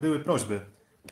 [0.00, 0.60] były prośby,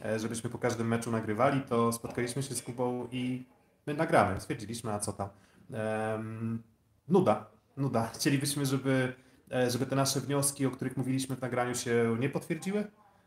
[0.05, 3.47] e, żebyśmy po każdym meczu nagrywali, to spotkaliśmy się z Kubą i
[3.87, 4.41] my nagramy.
[4.41, 5.29] Stwierdziliśmy, a co tam.
[7.09, 7.47] Nuda,
[7.77, 8.07] nuda.
[8.15, 9.13] Chcielibyśmy, żeby,
[9.53, 12.85] e, żeby te nasze wnioski, o których mówiliśmy w nagraniu się nie potwierdziły,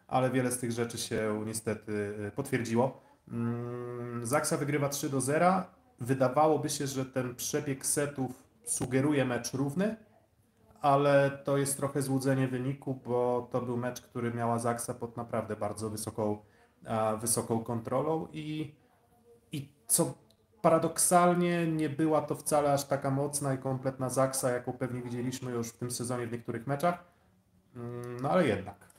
[0.08, 3.02] ale wiele z tych rzeczy się niestety e, potwierdziło.
[3.32, 5.64] Um, Zaksa wygrywa 3 do 0.
[6.00, 9.96] Wydawałoby się, że ten przebieg setów sugeruje mecz równy,
[10.82, 15.56] ale to jest trochę złudzenie wyniku, bo to był mecz, który miała Zaksa pod naprawdę
[15.56, 16.38] bardzo wysoką,
[17.22, 18.76] wysoką kontrolą i,
[19.52, 20.14] i co
[20.62, 25.68] paradoksalnie nie była to wcale aż taka mocna i kompletna Zaksa, jaką pewnie widzieliśmy już
[25.68, 27.04] w tym sezonie w niektórych meczach,
[27.76, 28.90] mm, no ale jednak.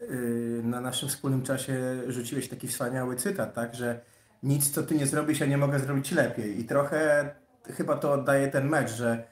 [0.00, 4.00] Yy, na naszym wspólnym czasie rzuciłeś taki wspaniały cytat, tak, że
[4.42, 7.30] nic co ty nie zrobisz, ja nie mogę zrobić lepiej i trochę
[7.64, 9.24] chyba to oddaje ten mecz, że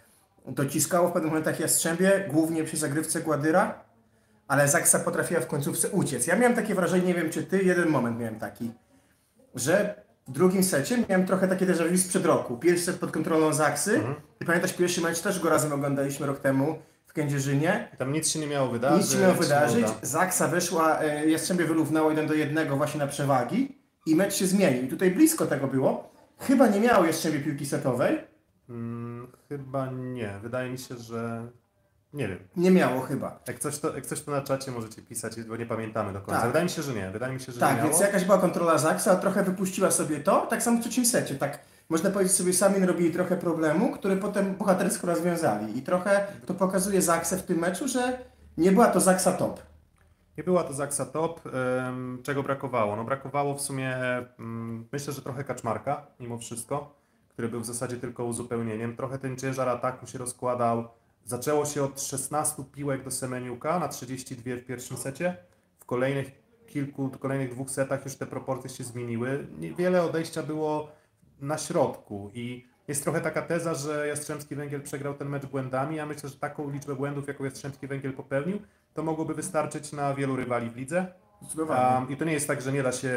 [0.49, 3.85] dociskało w pewnych momentach Jastrzębie, głównie przy zagrywce Gładyra,
[4.49, 6.27] ale Zaksa potrafiła w końcówce uciec.
[6.27, 8.71] Ja miałem takie wrażenie, nie wiem czy ty, jeden moment miałem taki,
[9.55, 9.95] że
[10.29, 12.57] w drugim secie miałem trochę takie déjà vu sprzed roku.
[12.57, 14.15] Pierwszy set pod kontrolą Zaksy mhm.
[14.41, 17.89] i pamiętasz pierwszy mecz, też go razem oglądaliśmy rok temu w Kędzierzynie.
[17.99, 19.03] Tam nic się nie miało wydarzyć.
[19.03, 19.87] Nic się nie miało wydarzyć.
[20.03, 24.83] Zaksa wyszła, e, Jastrzębie wyrównało 1 do 1 właśnie na przewagi i mecz się zmienił.
[24.83, 26.11] I tutaj blisko tego było.
[26.39, 28.19] Chyba nie miało Jastrzębie piłki setowej,
[28.69, 29.08] Hmm,
[29.49, 30.39] chyba nie.
[30.43, 31.49] Wydaje mi się, że
[32.13, 32.39] nie wiem.
[32.57, 33.41] Nie miało chyba.
[33.49, 36.41] Jak coś, to, jak coś to na czacie możecie pisać, bo nie pamiętamy do końca.
[36.41, 36.47] Tak.
[36.47, 37.11] Wydaje mi się, że nie.
[37.11, 40.47] Wydaje mi się, że tak, nie więc jakaś była kontrola Zaksa, trochę wypuściła sobie to,
[40.47, 41.35] tak samo w trzecim secie.
[41.35, 45.79] Tak, można powiedzieć sobie, sami robili trochę problemu, który potem bohatersko rozwiązali.
[45.79, 48.19] I trochę to pokazuje Zaksę w tym meczu, że
[48.57, 49.61] nie była to Zaksa top.
[50.39, 51.41] Nie była to Zaksa top.
[52.23, 52.97] Czego brakowało?
[52.97, 53.97] No brakowało w sumie,
[54.93, 56.98] myślę, że trochę kaczmarka mimo wszystko
[57.39, 58.97] który był w zasadzie tylko uzupełnieniem.
[58.97, 60.89] Trochę ten ciężar ataku się rozkładał.
[61.25, 65.37] Zaczęło się od 16 piłek do Semeniuka na 32 w pierwszym secie.
[65.79, 66.31] W kolejnych
[66.67, 69.47] kilku, kolejnych dwóch setach już te proporcje się zmieniły.
[69.79, 70.89] Wiele odejścia było
[71.41, 75.97] na środku i jest trochę taka teza, że Jastrzębski Węgiel przegrał ten mecz błędami.
[75.97, 78.59] Ja myślę, że taką liczbę błędów, jaką Jastrzębski Węgiel popełnił,
[78.95, 81.07] to mogłoby wystarczyć na wielu rywali w lidze.
[81.69, 83.17] Um, I to nie jest tak, że nie da się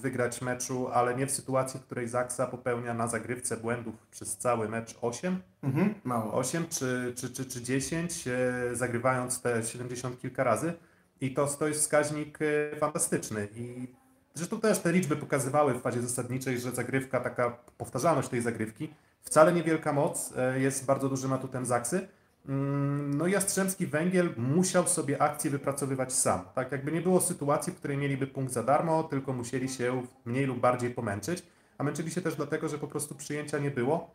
[0.00, 4.68] wygrać meczu, ale nie w sytuacji, w której Zaksa popełnia na zagrywce błędów przez cały
[4.68, 6.32] mecz 8, mhm, mało.
[6.32, 10.72] 8 czy, czy, czy, czy 10, e, zagrywając te 70 kilka razy.
[11.20, 13.48] I to, to jest wskaźnik e, fantastyczny.
[13.56, 13.88] I
[14.34, 19.52] zresztą też te liczby pokazywały w fazie zasadniczej, że zagrywka, taka powtarzalność tej zagrywki, wcale
[19.52, 22.08] niewielka moc, e, jest bardzo dużym atutem Zaksy.
[22.48, 26.40] Mm, no Jastrzębski Węgiel musiał sobie akcję wypracowywać sam.
[26.54, 30.46] Tak jakby nie było sytuacji, w której mieliby punkt za darmo, tylko musieli się mniej
[30.46, 31.42] lub bardziej pomęczyć.
[31.78, 34.14] A męczyli się też dlatego, że po prostu przyjęcia nie było.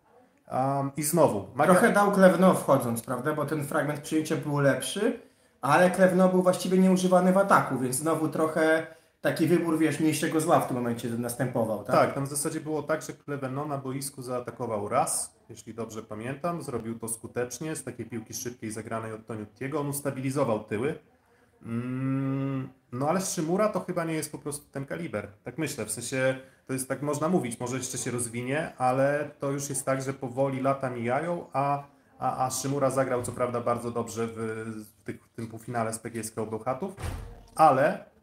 [0.52, 1.48] Um, I znowu.
[1.56, 1.72] Maga...
[1.72, 3.34] Trochę dał Klewno wchodząc, prawda?
[3.34, 5.20] Bo ten fragment przyjęcia był lepszy,
[5.62, 8.88] ale Klewno był właściwie nieużywany w ataku, więc znowu trochę
[9.22, 11.96] taki wybór, wiesz, mniejszego zła w tym momencie następował, tak?
[11.96, 16.62] Tak, tam w zasadzie było tak, że Kleweno na boisku zaatakował raz, jeśli dobrze pamiętam,
[16.62, 21.00] zrobił to skutecznie, z takiej piłki szybkiej zagranej od Toniutiego, on ustabilizował tyły,
[21.64, 25.92] mm, no ale Szymura to chyba nie jest po prostu ten kaliber, tak myślę, w
[25.92, 30.02] sensie to jest tak można mówić, może jeszcze się rozwinie, ale to już jest tak,
[30.02, 31.84] że powoli lata mijają, a,
[32.20, 34.36] a, a Szymura zagrał co prawda bardzo dobrze w,
[35.00, 36.96] w, tych, w tym półfinale z PGSK Bełchatów,
[37.56, 38.15] ale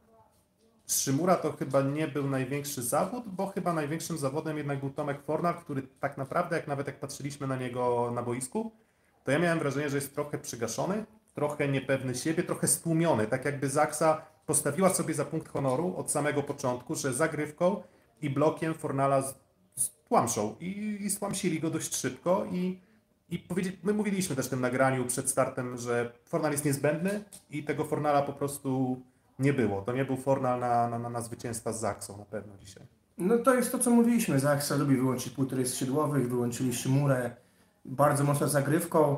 [1.01, 5.57] Szymura to chyba nie był największy zawód, bo chyba największym zawodem jednak był Tomek Fornar,
[5.57, 8.73] który tak naprawdę, jak nawet jak patrzyliśmy na niego na boisku,
[9.25, 11.05] to ja miałem wrażenie, że jest trochę przygaszony,
[11.35, 16.43] trochę niepewny siebie, trochę stłumiony, tak jakby Zaksa postawiła sobie za punkt honoru od samego
[16.43, 17.83] początku, że zagrywką
[18.23, 19.23] i blokiem Fornala
[19.77, 22.81] stłamszą i, i stłamsili go dość szybko i,
[23.31, 23.47] i
[23.83, 28.23] my mówiliśmy też w tym nagraniu przed startem, że Fornal jest niezbędny i tego Fornala
[28.23, 29.01] po prostu
[29.43, 29.83] nie było.
[29.83, 32.87] To nie był Fornal na, na, na zwycięstwa z Zaksą na pewno dzisiaj.
[33.19, 34.39] No to jest to, co mówiliśmy.
[34.39, 37.31] Zaksa lubi wyłączyć półtorej skrzydłowych, wyłączyli Szymurę
[37.85, 39.17] bardzo mocno zagrywką.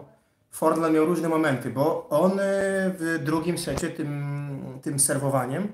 [0.50, 2.34] Fornal miał różne momenty, bo on e,
[2.98, 5.68] w drugim secie tym, tym serwowaniem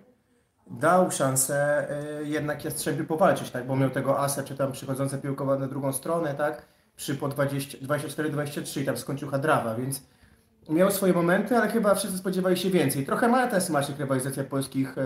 [0.71, 1.89] dał szansę
[2.21, 3.67] y, jednak Jastrzębiu powalczyć, tak?
[3.67, 6.67] bo miał tego asa, czy tam przychodzące piłkowe na drugą stronę, tak?
[6.97, 10.03] przy po 24-23 tam skończył Hadrawa, więc
[10.71, 13.07] miał swoje momenty, ale chyba wszyscy spodziewali się więcej.
[13.07, 15.03] Trochę ma ten smaczek rywalizacja polskich e,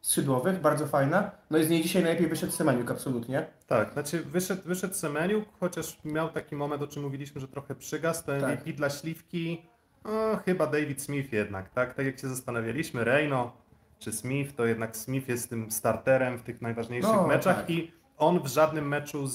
[0.00, 1.30] skrzydłowych, bardzo fajna.
[1.50, 3.46] No i z niej dzisiaj najlepiej wyszedł Semeniuk, absolutnie.
[3.66, 8.24] Tak, znaczy wyszedł, wyszedł Semeniuk, chociaż miał taki moment, o czym mówiliśmy, że trochę przygasł,
[8.26, 8.74] to MVP tak.
[8.74, 9.62] dla Śliwki,
[10.04, 11.94] no, chyba David Smith jednak, tak?
[11.94, 13.62] Tak jak się zastanawialiśmy, Reino
[13.98, 17.70] czy Smith, to jednak Smith jest tym starterem w tych najważniejszych no, meczach tak.
[17.70, 19.34] i on w żadnym meczu z,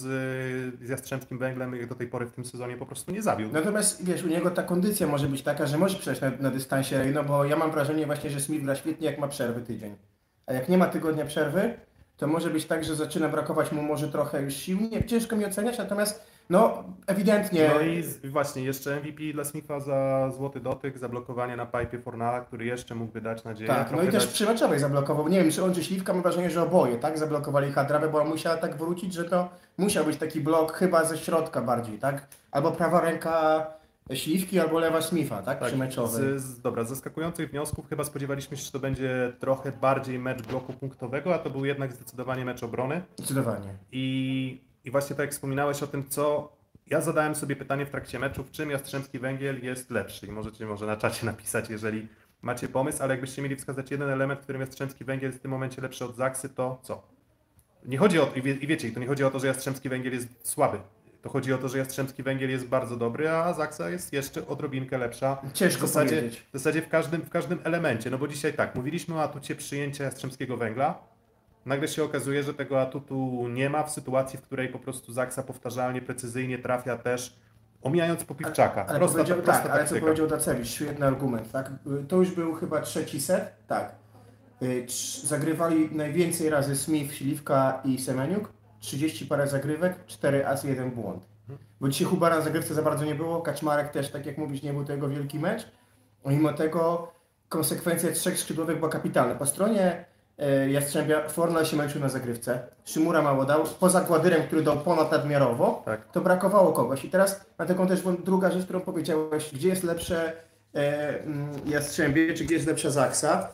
[0.81, 3.49] z Jastrzębskim Węglem jak do tej pory w tym sezonie po prostu nie zabił.
[3.51, 7.11] Natomiast wiesz, u niego ta kondycja może być taka, że może przejść na, na dystansie,
[7.13, 9.95] no bo ja mam wrażenie właśnie, że Smith gra świetnie jak ma przerwy tydzień.
[10.45, 11.73] A jak nie ma tygodnia przerwy,
[12.17, 14.79] to może być tak, że zaczyna brakować mu może trochę już sił.
[14.91, 19.79] Nie, ciężko mi oceniać, natomiast no ewidentnie No i z- właśnie jeszcze MVP dla Smitha
[19.79, 23.67] za złoty dotyk, za blokowanie na pipe Fornala, który jeszcze mógłby dać nadzieję.
[23.67, 25.27] tak, no i też dać- przy meczowej zablokował.
[25.27, 28.27] Nie wiem, czy on czy Śliwka, mam wrażenie, że oboje, tak, zablokowali Hadrawę, bo on
[28.27, 32.27] musiał tak wrócić, że to musiał być taki blok chyba ze środka bardziej, tak?
[32.51, 33.67] Albo prawa ręka
[34.13, 36.39] Śliwki, albo lewa Smitha, tak, przy meczowej.
[36.39, 40.41] z, z, dobra, z zaskakujących wniosków chyba spodziewaliśmy się, że to będzie trochę bardziej mecz
[40.47, 43.01] bloku punktowego, a to był jednak zdecydowanie mecz obrony.
[43.17, 43.73] Zdecydowanie.
[43.91, 46.51] I, I właśnie tak jak wspominałeś o tym, co
[46.87, 50.27] ja zadałem sobie pytanie w trakcie meczu, w czym Jastrzębski Węgiel jest lepszy.
[50.27, 52.07] I możecie może na czacie napisać, jeżeli
[52.41, 55.51] macie pomysł, ale jakbyście mieli wskazać jeden element, w którym Jastrzębski Węgiel jest w tym
[55.51, 57.03] momencie lepszy od Zaksy, to co?
[57.85, 59.89] Nie chodzi o to, i wie- i wiecie, to nie chodzi o to, że Jastrzębski
[59.89, 60.77] Węgiel jest słaby.
[61.21, 64.97] To chodzi o to, że Jastrzębski Węgiel jest bardzo dobry, a Zaksa jest jeszcze odrobinkę
[64.97, 65.37] lepsza.
[65.53, 66.45] Ciężko w zasadzie, powiedzieć.
[66.53, 68.09] w zasadzie w każdym, w każdym elemencie.
[68.09, 71.16] No bo dzisiaj tak, mówiliśmy o atucie przyjęcia Jastrzębskiego Węgla.
[71.67, 75.43] Nagle się okazuje, że tego atutu nie ma w sytuacji, w której po prostu Zaksa
[75.43, 77.35] powtarzalnie, precyzyjnie trafia też,
[77.81, 78.85] omijając Popiwczaka.
[78.85, 81.71] Ale prosta, powiedział, prosta tak, ale co powiedział Dacewicz, świetny argument, tak?
[82.07, 83.95] To już był chyba trzeci set, tak.
[84.61, 84.85] Y,
[85.23, 91.25] Zagrywali najwięcej razy Smith, Śliwka i Semeniuk, 30 parę zagrywek, 4 as, 1 błąd.
[91.81, 94.73] Bo dzisiaj Hubara na zagrywce za bardzo nie było, Kaczmarek też, tak jak mówisz, nie
[94.73, 95.71] był to jego wielki mecz.
[96.25, 97.11] Mimo tego
[97.49, 99.35] konsekwencja trzech skrzydłowych była kapitalna.
[99.35, 100.05] Po stronie
[100.69, 105.81] Jastrzębia Fornal się męczył na zagrywce, Szymura mało dał, poza Gładyrem, który dał ponad nadmiarowo,
[105.85, 106.11] Tak.
[106.11, 107.05] to brakowało kogoś.
[107.05, 110.33] I teraz na taką też druga rzecz, którą powiedziałeś, gdzie jest lepsze
[110.75, 113.49] e, mm, Jastrzębie, czy gdzie jest lepsza Zaksa?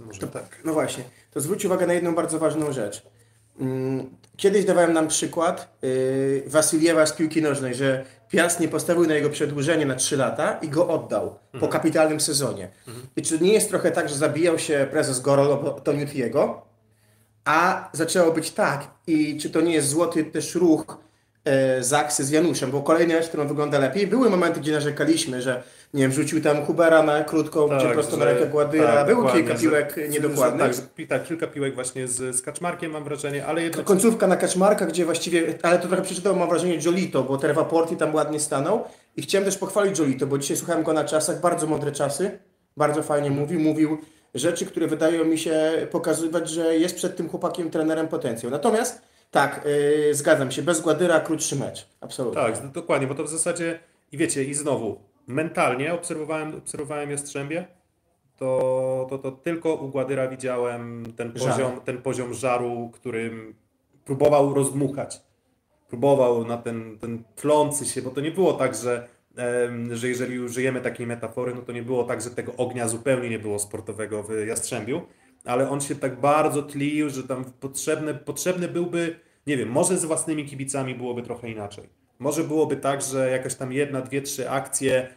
[0.00, 0.44] Może tak.
[0.64, 3.02] No właśnie, to zwróć uwagę na jedną bardzo ważną rzecz.
[3.60, 9.14] Mm, Kiedyś dawałem nam przykład yy, Wasiliewa z piłki nożnej, że Piast nie postawił na
[9.14, 12.68] jego przedłużenie na 3 lata i go oddał po kapitalnym sezonie.
[13.16, 16.62] I czy nie jest trochę tak, że zabijał się prezes Gorol o Toniutiego,
[17.44, 20.98] a zaczęło być tak i czy to nie jest złoty też ruch
[21.80, 24.06] Zaksy z Januszem, bo kolejny mecz, którą wygląda lepiej.
[24.06, 25.62] Były momenty, gdzie narzekaliśmy, że
[25.94, 28.92] nie wiem, rzucił tam Hubera na krótką, czy prosto na rękę Gładyra.
[28.94, 30.60] tak, Było kilka piłek że- niedokładnych.
[30.62, 33.84] Tak, że tak, kilka piłek właśnie z, z Kaczmarkiem mam wrażenie, ale jednocześnie...
[33.88, 37.96] Końcówka na Kaczmarka, gdzie właściwie, ale to trochę przeczytał, mam wrażenie, Jolito, bo Terwa Porti
[37.96, 38.84] tam ładnie stanął.
[39.16, 42.38] I chciałem też pochwalić Jolito, bo dzisiaj słuchałem go na czasach, bardzo mądre czasy,
[42.76, 43.98] bardzo fajnie mówił, mówił
[44.34, 48.50] rzeczy, które wydają mi się pokazywać, że jest przed tym chłopakiem trenerem potencjał.
[48.52, 49.02] Natomiast
[49.34, 49.64] tak,
[50.06, 52.42] yy, zgadzam się, bez Gładyra krótszy mecz, absolutnie.
[52.42, 53.78] Tak, dokładnie, bo to w zasadzie,
[54.12, 57.66] i wiecie, i znowu, mentalnie obserwowałem, obserwowałem Jastrzębie,
[58.36, 61.50] to, to, to tylko u Gładyra widziałem ten Żar.
[61.50, 63.54] poziom, ten poziom żaru, którym
[64.04, 65.20] próbował rozdmuchać.
[65.88, 69.08] Próbował na ten, ten tlący się, bo to nie było tak, że,
[69.90, 73.38] że jeżeli użyjemy takiej metafory, no to nie było tak, że tego ognia zupełnie nie
[73.38, 75.02] było sportowego w Jastrzębiu,
[75.44, 80.04] ale on się tak bardzo tlił, że tam potrzebny, potrzebny byłby, nie wiem, może z
[80.04, 81.88] własnymi kibicami byłoby trochę inaczej.
[82.18, 85.08] Może byłoby tak, że jakaś tam jedna, dwie, trzy akcje,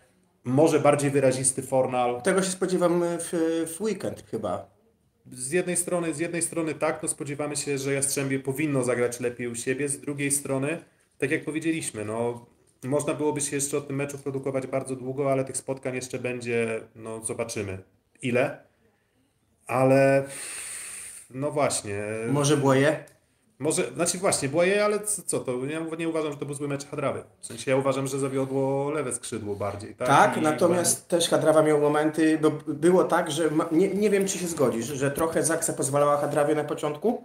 [0.44, 2.22] może bardziej wyrazisty Fornal.
[2.22, 3.32] Tego się spodziewam w,
[3.76, 4.78] w weekend chyba.
[5.32, 9.48] Z jednej strony, z jednej strony tak, to spodziewamy się, że Jastrzębie powinno zagrać lepiej
[9.48, 10.78] u siebie, z drugiej strony,
[11.18, 12.46] tak jak powiedzieliśmy, no
[12.84, 16.82] można byłoby się jeszcze o tym meczu produkować bardzo długo, ale tych spotkań jeszcze będzie,
[16.96, 17.78] no zobaczymy
[18.22, 18.64] ile,
[19.68, 20.24] ale
[21.30, 23.04] no właśnie, Może Błoje?
[23.60, 26.86] może, znaczy właśnie, Błaje, ale co, to, ja nie uważam, że to był zły mecz
[26.88, 30.08] Hadrawy, w sensie ja uważam, że zawiodło lewe skrzydło bardziej, tak?
[30.08, 34.28] Tak, I- natomiast też Hadrawa miał momenty, bo było tak, że ma, nie, nie wiem
[34.28, 37.24] czy się zgodzisz, że trochę Zaksa pozwalała Hadrawie na początku,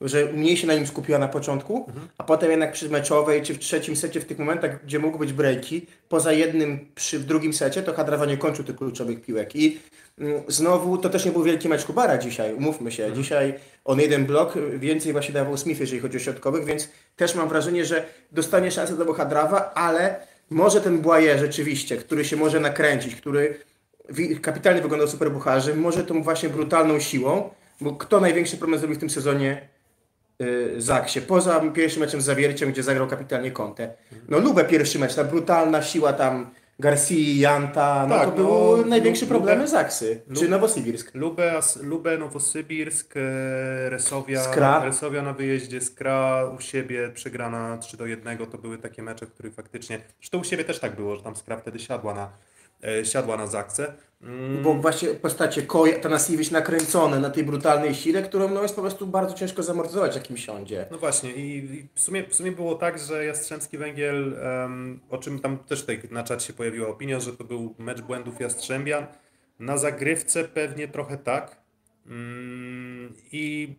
[0.00, 1.86] że mniej się na nim skupiła na początku,
[2.18, 5.32] a potem jednak przy meczowej czy w trzecim secie, w tych momentach, gdzie mogły być
[5.32, 9.56] breaki, poza jednym przy w drugim secie, to Hadrawa nie kończył tych kluczowych piłek.
[9.56, 9.80] I
[10.18, 13.12] mm, znowu to też nie był wielki mecz Kubara dzisiaj, umówmy się.
[13.12, 17.48] Dzisiaj on jeden blok, więcej właśnie dawał Smith, jeżeli chodzi o środkowych, więc też mam
[17.48, 20.16] wrażenie, że dostanie szansę do Hadrawa, ale
[20.50, 23.58] może ten Błaje rzeczywiście, który się może nakręcić, który
[24.42, 29.00] kapitalnie wyglądał super bucharzy, może tą właśnie brutalną siłą, bo kto największy problem zrobił w
[29.00, 29.68] tym sezonie
[30.78, 33.94] Zaksie, poza pierwszym meczem z Zawierciem, gdzie zagrał kapitalnie Kontę.
[34.28, 38.84] No Lubę pierwszy mecz, ta brutalna siła tam Garcia, Janta, no Tak, to no, były
[38.86, 41.14] największe Lubę- problemy Zaksy, czy Lubę- Nowosibirsk.
[41.14, 43.14] Lubę, Lubę Nowosybirsk,
[43.88, 44.84] Resowia, Skra.
[44.84, 49.32] Resowia na wyjeździe, Skra u siebie przegrana 3 do 1, to były takie mecze, w
[49.32, 52.28] których faktycznie, zresztą u siebie też tak było, że tam Skra wtedy siadła na,
[53.04, 53.92] siadła na Zakce.
[54.22, 58.80] Mm, Bo właśnie postacie Koja, Tanasiewicz nakręcone na tej brutalnej sile, którą no, jest po
[58.80, 60.86] prostu bardzo ciężko zamortyzować, jakim siądzie.
[60.90, 65.18] No właśnie i, i w, sumie, w sumie było tak, że Jastrzębski Węgiel, em, o
[65.18, 69.06] czym tam też tutaj na czacie się pojawiła opinia, że to był mecz błędów Jastrzębian.
[69.58, 71.64] Na zagrywce pewnie trochę tak,
[72.06, 73.74] Mm, I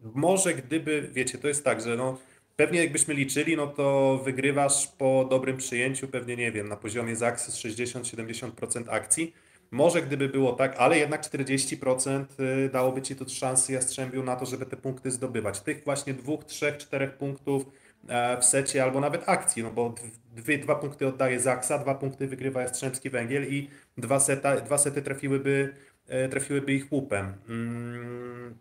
[0.00, 2.18] może gdyby, wiecie, to jest tak, że no,
[2.56, 7.68] pewnie jakbyśmy liczyli, no to wygrywasz po dobrym przyjęciu, pewnie nie wiem, na poziomie Zaxy
[7.68, 9.34] 60-70% akcji.
[9.72, 14.46] Może gdyby było tak, ale jednak 40% y, dałoby ci to szansy Jastrzębiu na to,
[14.46, 15.60] żeby te punkty zdobywać.
[15.60, 17.64] Tych właśnie dwóch, trzech, czterech punktów
[18.08, 19.94] e, w secie albo nawet akcji, no bo
[20.32, 23.68] dwie, dwa punkty oddaje Zaksa, dwa punkty wygrywa Jastrzębski Węgiel i
[23.98, 25.74] dwa, seta, dwa sety trafiłyby,
[26.08, 27.34] e, trafiłyby ich łupem.
[27.48, 28.54] Mm.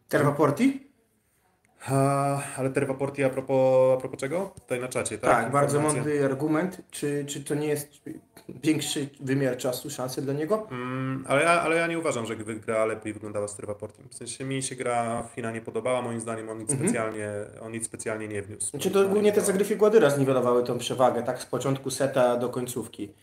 [2.57, 4.53] Ale Terwaporti a propos, a propos czego?
[4.59, 5.31] Tutaj na czacie, tak?
[5.31, 6.81] Tak, bardzo mądry argument.
[6.91, 8.01] Czy, czy to nie jest
[8.63, 10.67] większy wymiar czasu, szansy dla niego?
[10.71, 14.09] Mm, ale, ja, ale ja nie uważam, że gra lepiej wyglądała z Terwaportem.
[14.09, 16.89] W sensie mi się gra Fina nie podobała, moim zdaniem on nic, mhm.
[16.89, 17.29] specjalnie,
[17.61, 18.69] on nic specjalnie nie wniósł.
[18.69, 23.13] Znaczy to głównie te zagrywki Gładyra zniwelowały tą przewagę, tak z początku seta do końcówki.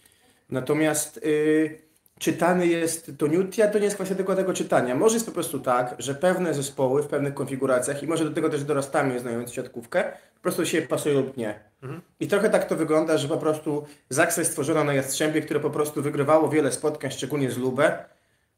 [0.50, 1.20] Natomiast...
[1.24, 1.88] Yy
[2.18, 4.94] czytany jest to Nutia, to nie jest kwestia tego czytania.
[4.94, 8.48] Może jest po prostu tak, że pewne zespoły w pewnych konfiguracjach i może do tego
[8.48, 11.60] też dorastamy znając siatkówkę, po prostu się pasują lub nie.
[11.82, 12.00] Mhm.
[12.20, 15.70] I trochę tak to wygląda, że po prostu Zaksa jest stworzona na Jastrzębie, które po
[15.70, 18.04] prostu wygrywało wiele spotkań, szczególnie z Lubę,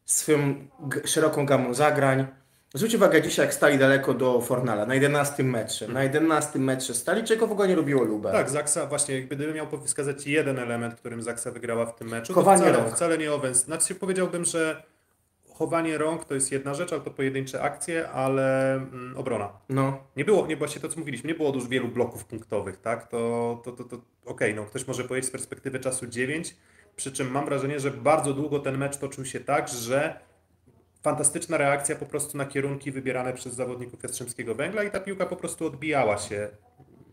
[0.04, 0.54] swoją
[1.04, 2.26] szeroką gamą zagrań,
[2.74, 5.88] Zwróć uwagę dzisiaj, jak stali daleko do Fornala, na 11 metrze.
[5.88, 8.32] Na 11 metrze stali, czego w ogóle nie lubiło Lubę.
[8.32, 12.62] Tak, Zaksa, właśnie, gdybym miał wskazać jeden element, którym Zaksa wygrała w tym meczu, chowanie
[12.62, 12.96] to wcale, rąk.
[12.96, 13.64] wcale nie Owens.
[13.64, 14.82] Znaczy powiedziałbym, że
[15.54, 19.48] chowanie rąk to jest jedna rzecz, ale to pojedyncze akcje, ale mm, obrona.
[19.68, 19.98] No.
[20.16, 23.08] Nie było, nie właśnie to co mówiliśmy, nie było już wielu bloków punktowych, tak?
[23.08, 26.56] To, to, to, to okej, okay, no ktoś może powiedzieć z perspektywy czasu 9,
[26.96, 30.29] przy czym mam wrażenie, że bardzo długo ten mecz toczył się tak, że
[31.02, 35.36] fantastyczna reakcja po prostu na kierunki wybierane przez zawodników Jastrzębskiego Węgla i ta piłka po
[35.36, 36.48] prostu odbijała się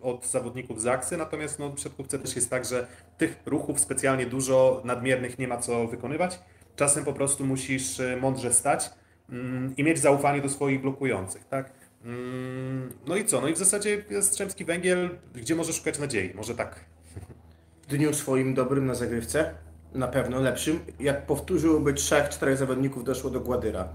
[0.02, 4.82] od zawodników Zaksy, natomiast no, w siatkówce też jest tak, że tych ruchów specjalnie dużo
[4.86, 6.40] nadmiernych nie ma co wykonywać.
[6.76, 8.90] Czasem po prostu musisz e, mądrze stać
[9.30, 11.72] mm, i mieć zaufanie do swoich blokujących, tak?
[12.04, 13.42] Mm, no i co?
[13.42, 16.34] No i w zasadzie Jastrzębski Węgiel, gdzie może szukać nadziei?
[16.34, 16.86] Może tak.
[17.82, 19.54] W dniu swoim dobrym na zagrywce
[19.98, 23.88] na pewno lepszym, jak powtórzyłoby trzech, czterech zawodników doszło do Gładyra.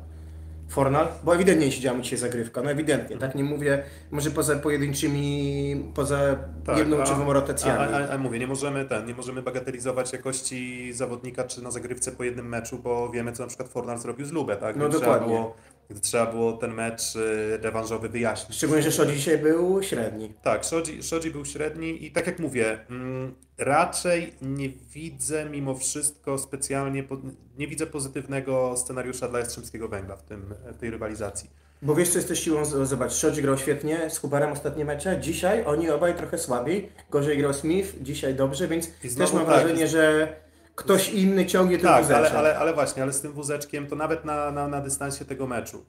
[0.68, 6.36] Fornal, bo ewidentnie siedziała dzisiaj zagrywka, no ewidentnie, tak nie mówię, może poza pojedynczymi, poza
[6.64, 7.94] tak, jedną czy dwoma rotacjami.
[7.94, 12.12] A, a, a, mówię, nie możemy ten, nie możemy bagatelizować jakości zawodnika czy na zagrywce
[12.12, 14.76] po jednym meczu, bo wiemy co na przykład Fornal zrobił z Lubę, tak?
[14.76, 15.28] No dokładnie.
[15.28, 15.54] Było
[15.92, 18.56] gdy trzeba było ten mecz y, rewanżowy wyjaśnić.
[18.56, 20.34] Szczególnie, że Szodzi dzisiaj był średni.
[20.42, 26.38] Tak, Szodzi, Szodzi był średni i tak jak mówię, mm, raczej nie widzę mimo wszystko
[26.38, 27.04] specjalnie,
[27.58, 31.50] nie widzę pozytywnego scenariusza dla Jastrzębskiego Węgla w, tym, w tej rywalizacji.
[31.82, 35.64] Bo wiesz, co jest też siłą, zobacz, Szodzi grał świetnie z Huberem ostatnie mecze, dzisiaj
[35.66, 40.34] oni obaj trochę słabiej, gorzej grał Smith, dzisiaj dobrze, więc też mam tak, wrażenie, że
[40.74, 42.26] ktoś inny ciągnie ten tak, wózeczek.
[42.26, 45.46] Ale, ale, ale właśnie, ale z tym wózeczkiem to nawet na, na, na dystansie tego
[45.46, 45.84] meczu.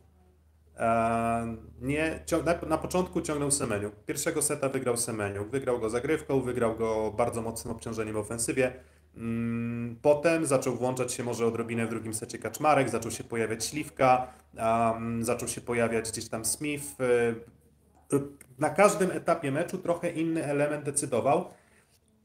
[0.78, 3.92] E, nie, na, na, początku ciągnął Semeniu.
[4.06, 5.46] Pierwszego seta wygrał Semeniu.
[5.46, 8.74] Wygrał go zagrywką, wygrał go bardzo mocnym obciążeniem w ofensywie.
[9.18, 14.28] Mm, potem zaczął włączać się może odrobinę w drugim secie Kaczmarek, zaczął się pojawiać Śliwka,
[14.58, 17.02] um, zaczął się pojawiać gdzieś tam Smith.
[17.02, 18.16] E,
[18.60, 21.46] na każdym etapie meczu trochę inny element decydował.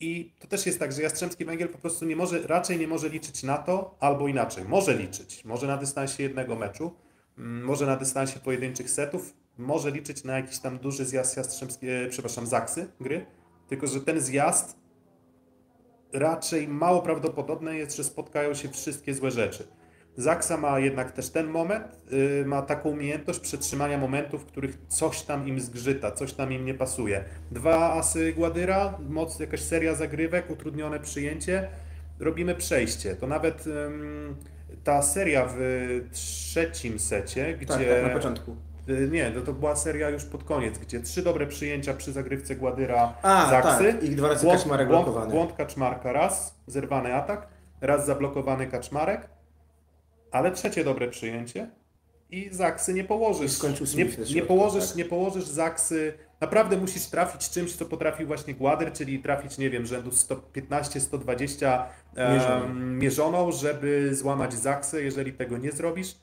[0.01, 3.09] I to też jest tak, że Jastrzębski Węgiel po prostu nie może, raczej nie może
[3.09, 4.65] liczyć na to, albo inaczej.
[4.65, 6.95] Może liczyć, może na dystansie jednego meczu,
[7.39, 12.47] mm, może na dystansie pojedynczych setów, może liczyć na jakiś tam duży zjazd Jastrzębskie, przepraszam,
[12.47, 13.27] Zaksy gry,
[13.69, 14.77] tylko że ten zjazd
[16.13, 19.69] raczej mało prawdopodobne jest, że spotkają się wszystkie złe rzeczy.
[20.17, 25.23] Zaksa ma jednak też ten moment, yy, ma taką umiejętność przetrzymania momentów, w których coś
[25.23, 27.25] tam im zgrzyta, coś tam im nie pasuje.
[27.51, 31.69] Dwa asy Gładyra, moc, jakaś seria zagrywek, utrudnione przyjęcie,
[32.21, 33.17] robimy przejście.
[33.17, 33.73] To nawet yy,
[34.85, 35.61] ta seria w
[36.13, 37.67] trzecim secie, gdzie...
[37.67, 38.57] Tak, tak na początku.
[38.87, 42.57] Yy, nie, to, to była seria już pod koniec, gdzie trzy dobre przyjęcia przy zagrywce
[42.57, 43.93] Gładyra A, Zaksy.
[43.93, 44.03] Tak.
[44.03, 45.31] I dwa razy błąd, Kaczmarek blokowany.
[45.31, 47.49] Błąd Kaczmarka raz, zerwany atak,
[47.81, 49.38] raz zablokowany Kaczmarek
[50.31, 51.71] ale trzecie dobre przyjęcie
[52.31, 53.63] i Zaksy nie położysz.
[53.95, 54.97] Nie, nie, położysz, tak?
[54.97, 56.13] nie położysz Zaksy.
[56.41, 61.83] Naprawdę musisz trafić czymś, co potrafił właśnie Gładyr, czyli trafić, nie wiem, rzędu 115-120
[62.17, 65.03] um, mierzoną, żeby złamać Zaksy.
[65.03, 66.17] Jeżeli tego nie zrobisz,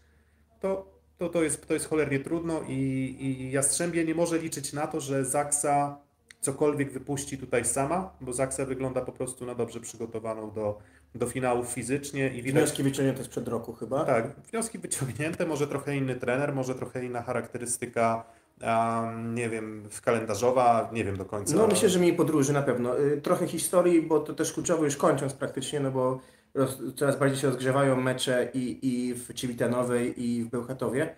[0.59, 4.87] to, to, to, jest, to jest cholernie trudno i, i Jastrzębie nie może liczyć na
[4.87, 6.05] to, że Zaksa
[6.39, 10.77] cokolwiek wypuści tutaj sama, bo Zaksa wygląda po prostu na dobrze przygotowaną do,
[11.17, 12.27] do finałów fizycznie.
[12.27, 12.63] I widać...
[12.63, 14.05] Wnioski wyciągnięte sprzed roku chyba?
[14.05, 18.23] Tak, wnioski wyciągnięte, może trochę inny trener, może trochę inna charakterystyka,
[18.61, 21.55] um, nie wiem, kalendarzowa, nie wiem do końca.
[21.55, 22.99] No myślę, że mniej podróży na pewno.
[22.99, 26.19] Y, trochę historii, bo to też kluczowe już kończąc praktycznie, no bo
[26.53, 31.15] roz, coraz bardziej się rozgrzewają mecze i, i w Civitanowej i w Bełchatowie.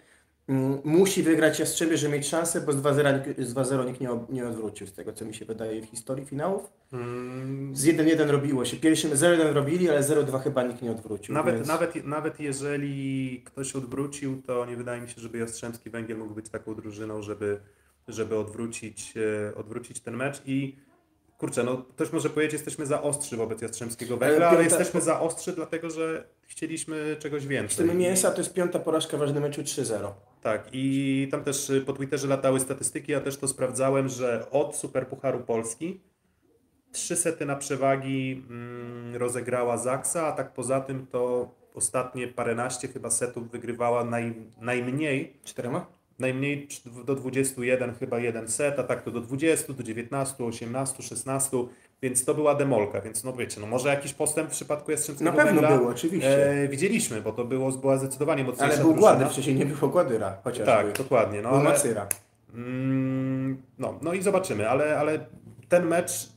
[0.50, 4.10] Mm, Musi wygrać Jastrzębie, żeby mieć szansę, bo z 2-0 nikt- z 2-0 nikt nie,
[4.30, 6.70] nie odwrócił z tego, co mi się wydaje w historii finałów.
[6.94, 8.78] Mm, Z 1-1 robiło się.
[8.78, 11.34] Pierwszym 0-1 robili, ale 0-2 chyba nikt nie odwrócił.
[11.34, 11.68] Nawet, więc...
[11.68, 16.50] nawet, nawet jeżeli ktoś odwrócił, to nie wydaje mi się, żeby Jastrzębski Węgiel mógł być
[16.50, 17.60] taką drużyną, żeby,
[18.08, 19.14] żeby odwrócić,
[19.52, 20.76] e, odwrócić ten mecz i
[21.38, 25.02] kurczę, no ktoś może powiedzieć, jesteśmy za ostrzy wobec Jastrzębskiego Węgla, Ale ale, piąta- jesteśmy
[25.02, 27.88] za ostrzy dlatego, że chcieliśmy czegoś Z więcej.
[27.88, 30.12] tym mięsa to jest piąta porażka w ważnym meczu 3-0.
[30.48, 34.76] Tak, i tam też y, po Twitterze latały statystyki, ja też to sprawdzałem, że od
[34.76, 36.00] Superpucharu Polski
[36.92, 43.10] trzy sety na przewagi mm, rozegrała Zaksa, a tak poza tym to ostatnie paręnaście chyba
[43.10, 45.86] setów wygrywała naj, najmniej, Czterema?
[46.20, 46.68] najmniej
[47.06, 51.58] do 21 chyba jeden set, a tak to do 20, do 19, 18, 16,
[52.02, 55.38] więc to była demolka, więc no wiecie, no może jakiś postęp w przypadku Jastrzębskiego Na
[55.38, 56.52] pewno Węgla było, oczywiście.
[56.52, 59.12] e, widzieliśmy, bo to było, była zdecydowanie mocniejsza ale był drużyna.
[59.16, 60.66] Gładyr, wcześniej nie było Gładyra, chociażby.
[60.66, 61.42] Tak, dokładnie.
[61.42, 61.80] No, był ale.
[62.54, 65.26] Mm, No, no i zobaczymy, ale, ale
[65.70, 66.30] ten mecz,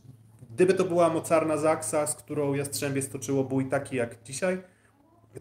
[0.54, 4.58] gdyby to była mocarna Zaksa, z którą Jastrzębie stoczyło bój taki jak dzisiaj,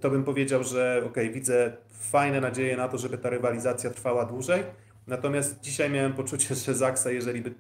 [0.02, 4.64] to bym powiedział, że okej, widzę fajne nadzieje na to, żeby ta rywalizacja trwała dłużej.
[5.08, 7.54] Natomiast dzisiaj miałem poczucie, że Zaksa, jeżeli by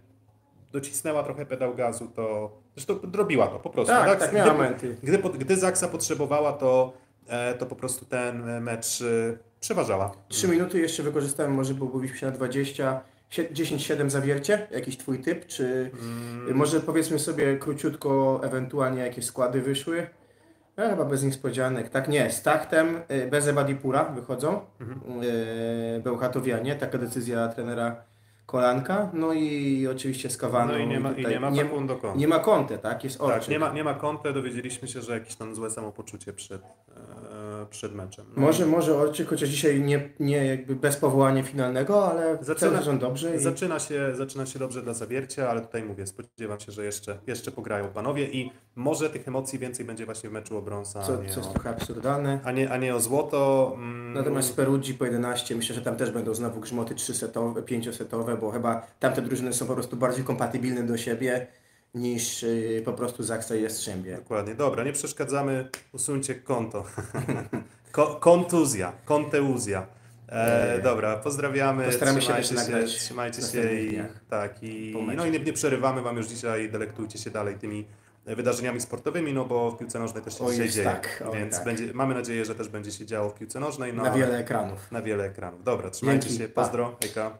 [0.71, 3.93] docisnęła trochę pedał gazu, to zresztą robiła to po prostu.
[3.93, 6.93] Tak, tak, miała gdy, gdy, gdy Zaksa potrzebowała, to,
[7.27, 10.11] e, to po prostu ten e, mecz e, przeważała.
[10.27, 13.01] Trzy minuty jeszcze wykorzystałem, może byłbyś się na 20.
[13.29, 14.67] Sie- 10-7 zawiercie?
[14.71, 15.45] Jakiś twój typ?
[15.45, 16.55] Czy Mm.
[16.55, 20.07] może powiedzmy sobie króciutko, ewentualnie jakie składy wyszły?
[20.77, 21.89] No, chyba bez niespodzianek.
[21.89, 24.61] Tak, nie, z Tachtem, bez Ebadipura wychodzą.
[24.81, 25.01] Mhm.
[26.03, 27.95] Bełchatowianie, taka decyzja trenera
[28.49, 29.09] Kolanka.
[29.13, 30.73] No i oczywiście z Kawaną.
[30.73, 31.65] No i nie ma, i tutaj nie ma nie,
[32.15, 33.03] nie ma Conte, tak?
[33.03, 33.41] Jest Orczyk.
[33.41, 37.48] Tak, nie ma, nie ma Conte, dowiedzieliśmy się, że jakieś tam złe samopoczucie przed, e,
[37.69, 38.25] przed meczem.
[38.35, 42.99] No Może, może Orczyk, chociaż dzisiaj nie, nie jakby bez powołania finalnego, ale Zaczyna- są
[42.99, 43.35] dobrze.
[43.35, 43.39] I...
[43.39, 47.51] Zaczyna się, zaczyna się dobrze dla Zawiercia, ale tutaj mówię, spodziewam się, że jeszcze, jeszcze
[47.51, 51.17] pograją panowie i może tych emocji więcej będzie właśnie w meczu o brąz, a, Co,
[51.17, 52.39] co jest trochę absurdalne.
[52.43, 53.71] a, nie, a nie o złoto.
[53.75, 58.51] Mm, Natomiast Peruggi po 11, myślę, że tam też będą znowu grzmoty 3-setowe, 5-setowe, bo
[58.51, 61.47] chyba tamte drużyny są po prostu bardziej kompatybilne do siebie
[61.93, 64.15] niż yy, po prostu Zaksa i Jastrzębie.
[64.15, 66.83] Dokładnie, dobra, nie przeszkadzamy, usuńcie konto.
[67.91, 69.87] Ko, kontuzja, konteuzja.
[70.29, 70.81] E, Eee.
[70.83, 74.11] dobra, pozdrawiamy, Postaramy się trzymajcie się, nagrać trzymajcie się i dniach.
[74.29, 77.85] tak i no i nie, nie przerywamy wam już dzisiaj, delektujcie się dalej tymi
[78.25, 81.65] wydarzeniami sportowymi, no bo w piłce nożnej też się jest dzieje, tak, oj, więc tak.
[81.65, 84.91] będzie, mamy nadzieję, że też będzie się działo w piłce nożnej, no Na wiele ekranów.
[84.91, 85.63] na wiele ekranów.
[85.63, 86.61] Dobra, trzymajcie Dzięki, się, pa.
[86.63, 87.37] pozdro, hejka.